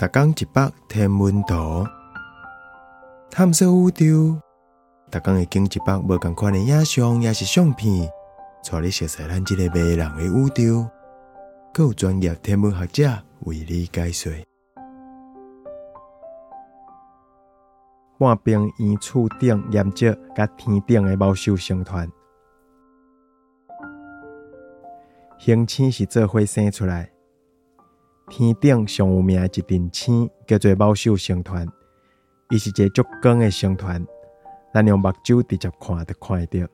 [0.00, 1.86] 逐工一百天文图，
[3.30, 4.40] 探索宇宙。
[5.10, 8.10] 逐工会经一百无共款的影像，也是相片，
[8.64, 10.88] 带你熟悉咱即个迷人的宇宙。
[11.74, 13.10] 更有专业天文学者
[13.40, 14.32] 为你解说。
[18.18, 22.10] 半冰圆柱顶岩石，甲天顶的毛秀星团，
[25.38, 27.10] 星星是做伙生出来。
[28.30, 31.66] 天顶上有名一阵星叫做猫秀星团，
[32.48, 34.06] 伊是一个足光的星团，
[34.72, 36.72] 咱用目睭直接看就看得到。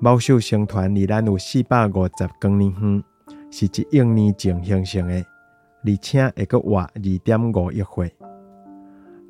[0.00, 3.02] 猫秀星团离咱有四百五十光年远，
[3.50, 5.14] 是一亿年前形成的，
[5.84, 8.14] 而且会阁活二点五亿岁。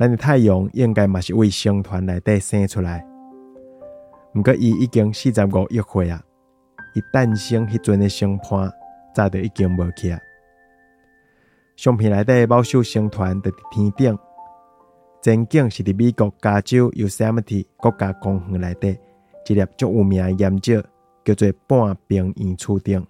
[0.00, 3.06] 咱的太阳应该嘛是为星团内底生出来，
[4.34, 6.20] 毋过伊已经四十五亿岁啊！
[6.94, 8.68] 伊诞生迄阵的星盘
[9.14, 10.18] 早就已经无去啊。
[11.78, 14.18] 相片内底猫首星团伫天顶，
[15.22, 18.98] 前景是伫美国加州 Yosemite 国家公园内底
[19.46, 20.84] 一粒足有名岩石，
[21.24, 23.06] 叫做半冰圆柱顶。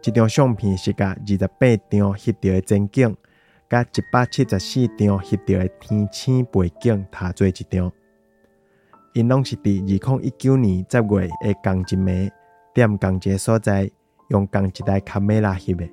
[0.00, 3.16] 这张相片是甲二十八张翕到的前景，
[3.70, 7.92] 甲一百七十四张翕到的天星背景踏做一张。
[9.12, 12.32] 因拢是伫二零一九年十月的同一暝，
[12.74, 13.88] 踮同一个所在，
[14.30, 15.88] 用同一台卡梅拉翕的。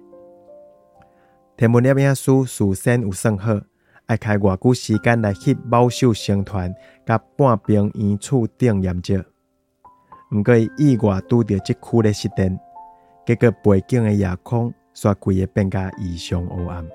[1.60, 3.60] 天文摄影师事先有算好，
[4.06, 6.74] 爱开偌久时间来翕猫秀星团
[7.06, 9.22] 甲半边圆柱顶岩石。
[10.32, 12.58] 毋过伊意外拄着即区的失电，
[13.26, 16.88] 结果背景的夜空煞规个变甲异常黑暗。